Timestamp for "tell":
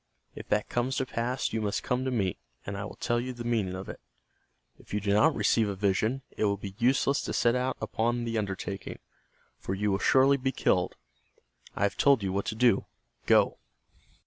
2.95-3.19